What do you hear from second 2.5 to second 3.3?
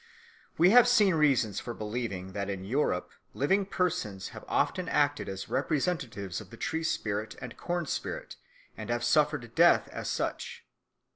Europe